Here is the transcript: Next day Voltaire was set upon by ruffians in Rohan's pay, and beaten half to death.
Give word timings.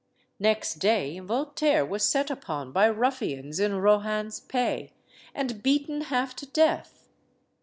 Next 0.39 0.79
day 0.79 1.19
Voltaire 1.19 1.85
was 1.85 2.01
set 2.03 2.31
upon 2.31 2.71
by 2.71 2.87
ruffians 2.87 3.59
in 3.59 3.75
Rohan's 3.75 4.39
pay, 4.39 4.93
and 5.35 5.61
beaten 5.61 6.01
half 6.05 6.35
to 6.37 6.47
death. 6.47 7.07